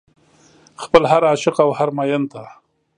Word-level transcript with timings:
خپل 0.83 1.03
هر 1.11 1.21
عاشق 1.29 1.55
او 1.65 1.69
هر 1.79 1.89
مين 1.97 2.23
ته 2.31 2.41